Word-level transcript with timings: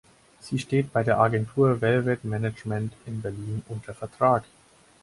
Sie 0.39 0.57
steht 0.57 0.91
bei 0.93 1.03
der 1.03 1.19
Agentur 1.19 1.79
"Velvet 1.79 2.23
Management" 2.23 2.91
in 3.05 3.21
Berlin 3.21 3.61
unter 3.67 3.93
Vertrag. 3.93 4.45